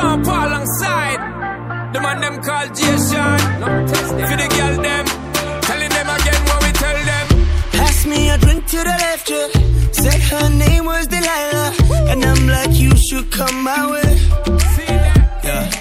alongside. 0.00 1.20
The 1.92 2.00
man 2.00 2.20
them 2.20 2.36
call 2.42 2.66
Jason. 2.68 3.38
For 4.28 4.36
the 4.42 4.48
girl 4.56 4.74
them, 4.82 5.04
telling 5.62 5.92
them 5.96 6.08
again 6.16 6.40
what 6.48 6.62
we 6.64 6.72
tell 6.72 6.98
them. 7.10 7.26
Pass 7.72 8.06
me 8.06 8.30
a 8.30 8.38
drink 8.38 8.66
to 8.66 8.78
the 8.78 8.96
left, 9.04 9.30
yeah. 9.30 9.48
Said 9.92 10.20
her 10.30 10.48
name 10.48 10.84
was 10.84 11.06
Delilah, 11.06 11.72
and 12.10 12.24
I'm 12.24 12.46
like, 12.46 12.72
you 12.78 12.92
should 12.96 13.30
come 13.30 13.64
my 13.64 13.90
way. 13.90 14.18
Yeah. 15.44 15.79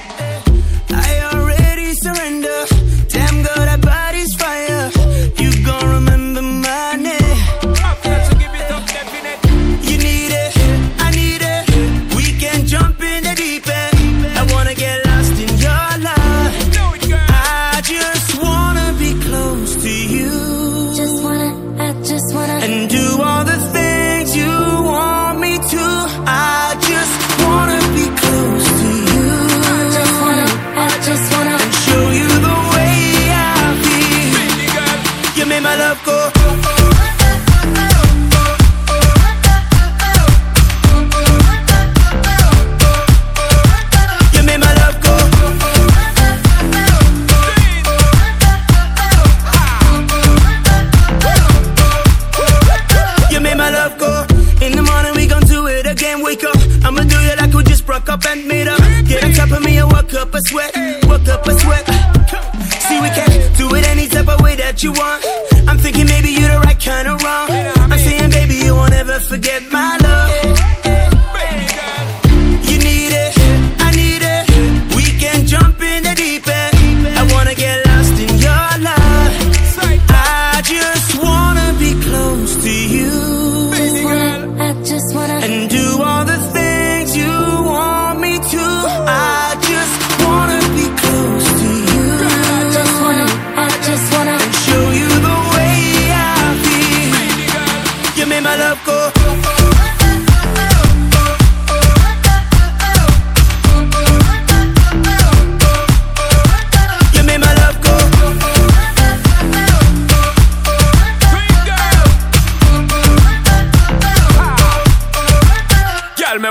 thinking 65.91 66.07
maybe 66.07 66.29
you're 66.29 66.49
the 66.49 66.59
right 66.59 66.79
kind 66.79 67.07
of 67.07 67.21
wrong. 67.23 67.49
I'm 67.49 67.97
saying, 67.97 68.29
baby, 68.29 68.55
you 68.65 68.75
won't 68.75 68.93
ever 68.93 69.19
forget 69.19 69.63
my 69.71 69.98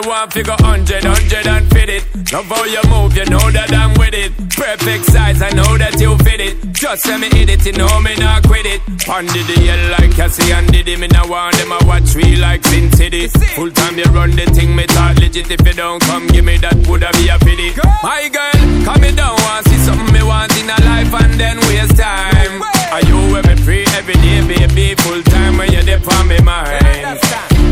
want 0.08 0.32
figure 0.32 0.56
hundred, 0.60 1.04
hundred 1.04 1.46
and 1.46 1.68
fit 1.70 1.88
it. 1.88 2.32
Love 2.32 2.46
how 2.46 2.64
you 2.64 2.80
move, 2.88 3.14
you 3.16 3.26
know 3.26 3.44
that 3.52 3.72
I'm 3.72 3.92
with 4.00 4.14
it. 4.14 4.32
Perfect 4.56 5.04
size, 5.04 5.42
I 5.42 5.50
know 5.50 5.76
that 5.76 6.00
you 6.00 6.16
fit 6.24 6.40
it. 6.40 6.56
Just 6.72 7.06
let 7.06 7.20
me 7.20 7.28
hit 7.28 7.50
it, 7.50 7.64
you 7.66 7.72
know 7.72 7.92
me 8.00 8.16
not 8.16 8.42
quit 8.48 8.64
it. 8.64 8.80
Pondy 9.04 9.44
the 9.44 9.56
hell 9.68 9.84
like 10.00 10.12
Cassie 10.16 10.50
and 10.52 10.66
Diddy, 10.72 10.96
me 10.96 11.08
now 11.08 11.28
want 11.28 11.56
them 11.56 11.72
I 11.72 11.78
watch 11.84 12.16
me 12.16 12.36
like 12.36 12.64
Sin 12.64 12.90
City. 12.92 13.28
Full 13.54 13.70
time 13.70 13.98
you 13.98 14.08
run 14.16 14.32
the 14.32 14.46
thing, 14.56 14.74
me 14.74 14.86
talk 14.86 15.16
legit. 15.20 15.50
If 15.50 15.60
you 15.66 15.74
don't 15.74 16.00
come, 16.00 16.26
give 16.28 16.44
me 16.44 16.56
that 16.58 16.76
woulda 16.88 17.12
be 17.20 17.28
a 17.28 17.36
pity. 17.38 17.76
My 18.02 18.28
girl, 18.32 18.56
come 18.88 19.00
me 19.04 19.12
down, 19.12 19.36
want 19.44 19.68
see 19.68 19.78
something 19.84 20.12
me 20.12 20.22
want 20.24 20.56
in 20.56 20.72
a 20.72 20.78
life 20.88 21.12
and 21.20 21.34
then 21.36 21.60
waste 21.68 22.00
time. 22.00 22.64
Are 22.96 23.04
you 23.04 23.36
with 23.36 23.46
me 23.46 23.56
free 23.60 23.84
every 23.92 24.16
day, 24.24 24.40
baby? 24.48 24.96
Full 25.04 25.22
time 25.22 25.58
when 25.58 25.68
you're 25.72 25.84
there 25.84 26.00
for 26.00 26.24
me 26.24 26.40
mind. 26.40 27.20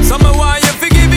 Some 0.04 0.22
want 0.36 0.60
you 0.60 0.72
forgive 0.76 1.10
me. 1.10 1.15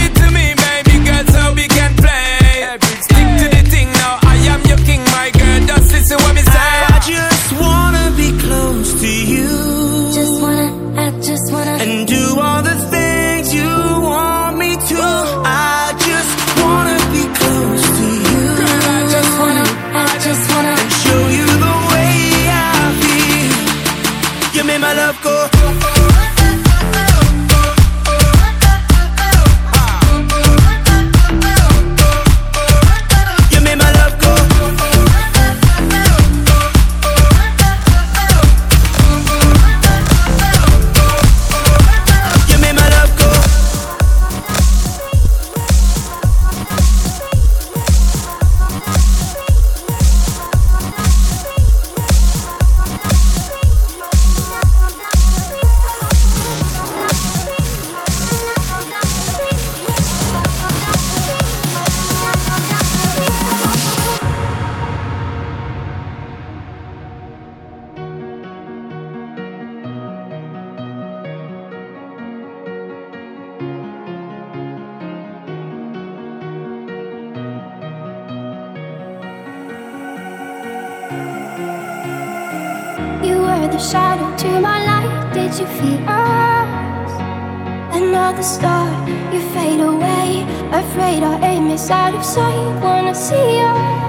always 91.80 91.92
out 91.92 92.14
of 92.14 92.26
sight. 92.26 92.84
Wanna 92.84 93.16
see 93.16 93.60
you. 93.60 94.09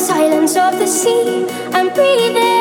silence 0.00 0.56
of 0.56 0.78
the 0.78 0.86
sea. 0.86 1.46
I'm 1.72 1.92
breathing. 1.92 2.53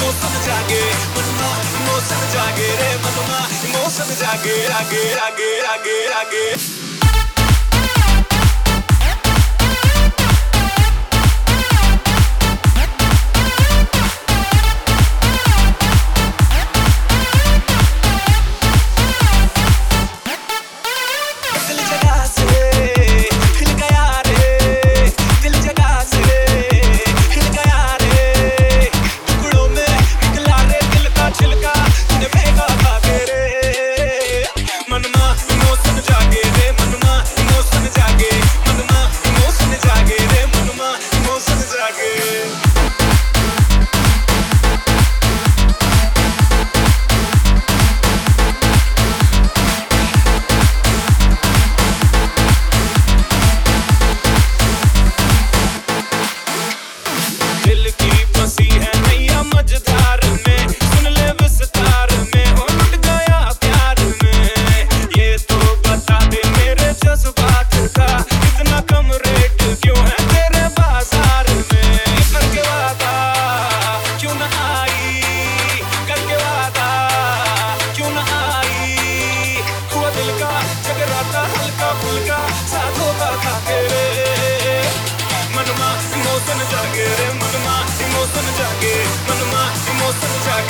मौसम 0.00 0.34
जागे 0.46 0.82
मनमा 1.16 1.50
मौसम 1.86 2.22
जागे 2.34 2.68
रे 2.80 2.90
मनमा 3.04 3.40
मौसम 3.72 4.14
जागे 4.20 4.56
आगे 4.80 5.02
आगे 5.28 5.50
आगे 5.74 5.98
आगे। 6.20 6.79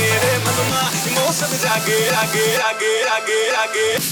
get 0.01 0.25
it, 0.33 0.41
mama. 0.45 0.81
You 1.05 1.13
more 1.21 1.33
something 1.33 1.61
I 1.69 1.79
get, 1.85 2.13
I 2.17 2.25
get, 2.33 2.61
I 2.65 2.73
get, 2.81 3.07
I 3.09 3.21
get, 3.29 3.53
I 3.59 3.67
get. 3.75 4.10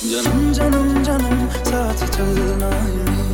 जन्म 0.00 0.52
जन्म 0.56 1.02
जन्म 1.04 1.40
साथ 1.68 2.02
चलना 2.16 2.68
यही 2.92 3.24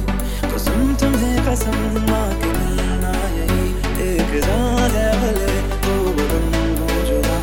कसम 0.52 0.80
तुम्हें 1.00 1.36
कसम 1.48 1.76
ना 2.08 2.22
के 2.40 2.48
मिलना 2.54 3.12
यही 3.34 3.68
एक 4.06 4.32
जान 4.46 4.96
है 4.96 5.06
भले 5.20 5.52
तो 5.86 5.94
बदन 6.16 6.48
हो 6.80 6.88
जुदा 7.10 7.38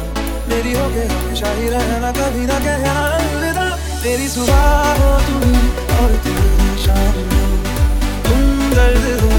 मेरी 0.49 0.73
हो 0.73 0.89
गए 0.95 1.07
हमेशा 1.13 1.53
ही 1.59 1.69
रहना 1.75 2.11
कभी 2.19 2.45
ना 2.51 2.59
कहना 2.67 2.95
अलविदा 3.21 3.67
तेरी 4.03 4.27
सुबह 4.35 4.61
हो 4.99 5.13
तुम 5.29 5.55
और 5.99 6.17
तेरी 6.27 6.75
शाम 6.83 7.23
तुम 8.27 8.43
दर्द 8.75 9.07
हो 9.23 9.32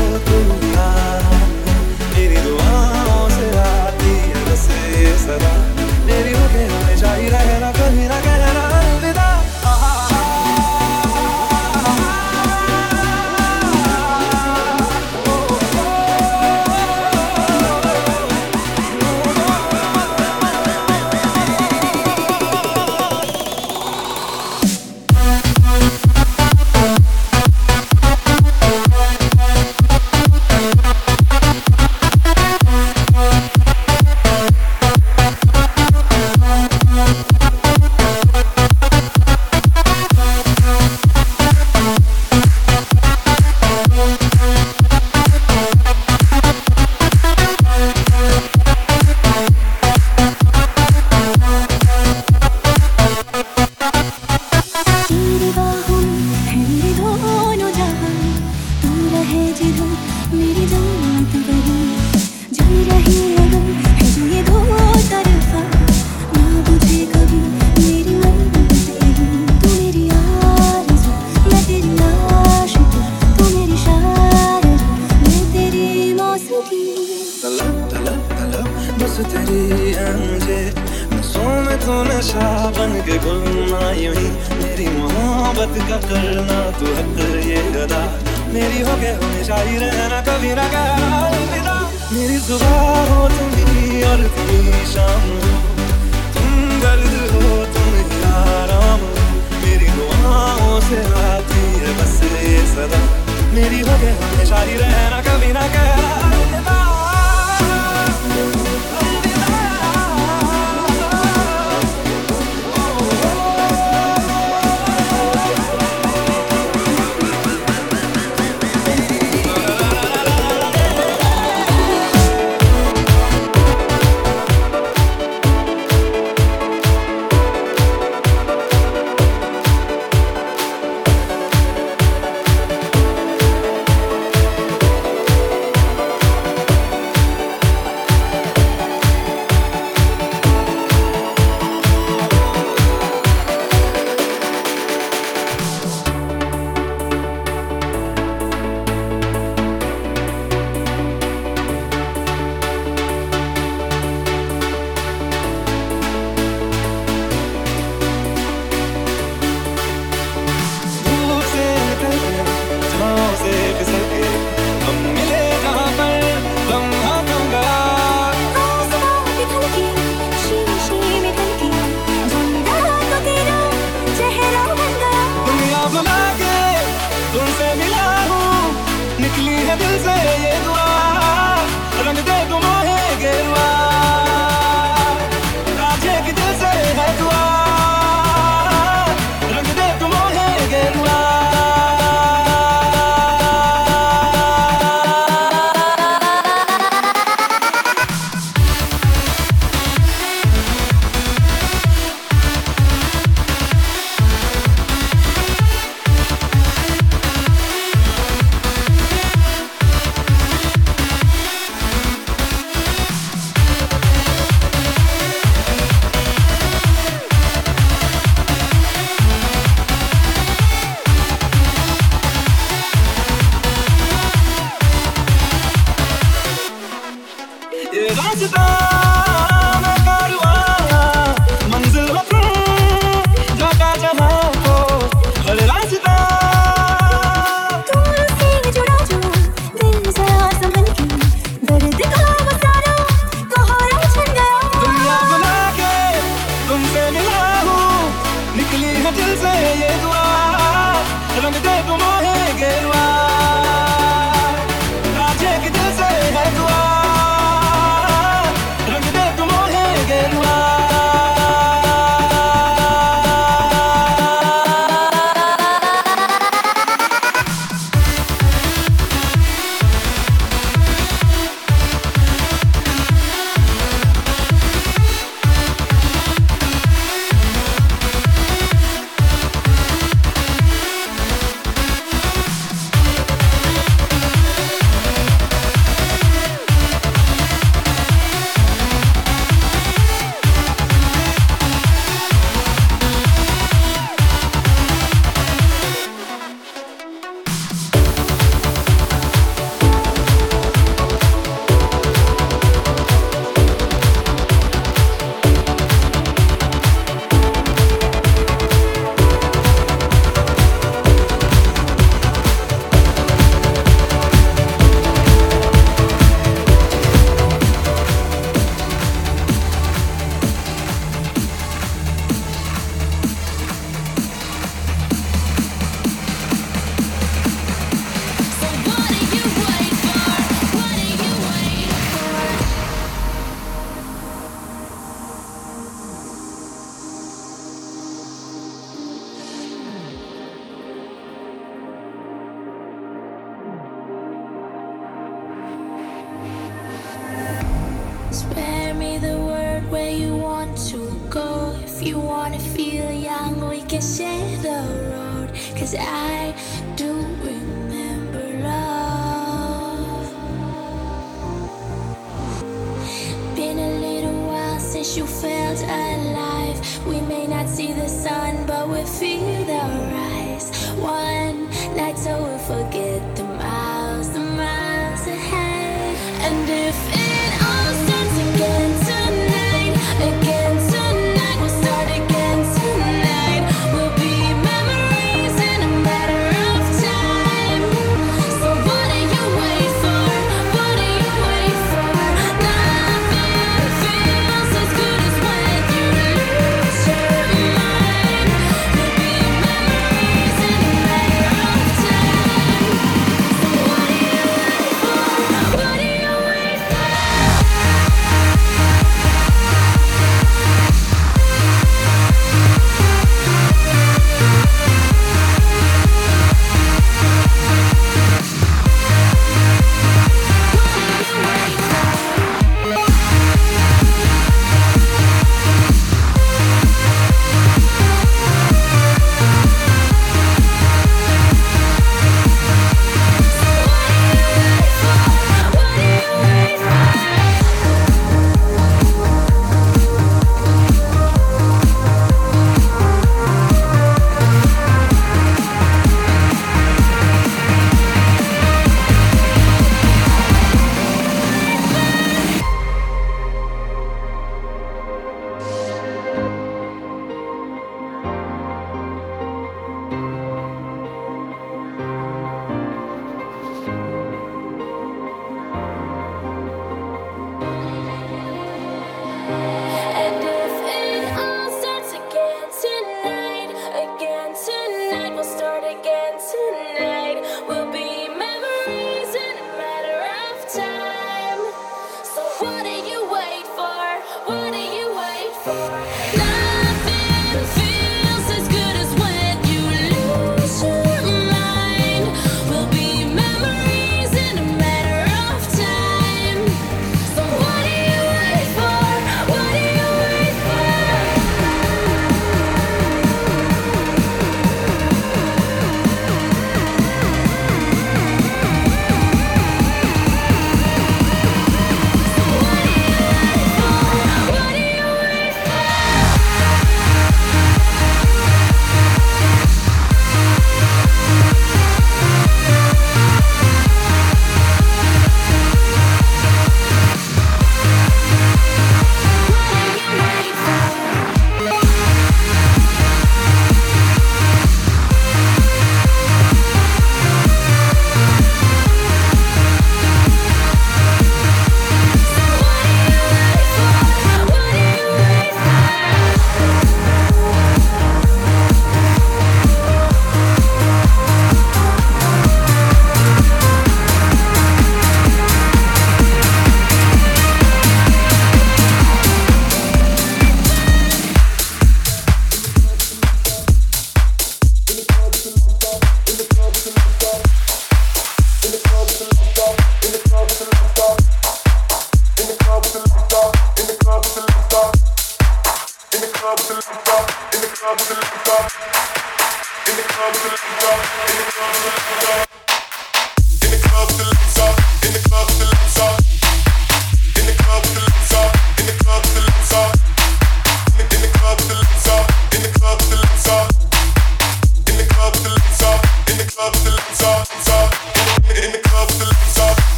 forget 372.67 373.37
the 373.37 373.45
miles, 373.45 374.31
the 374.31 374.41
miles 374.41 375.27
ahead. 375.27 376.17
And 376.47 376.69
if 376.71 377.14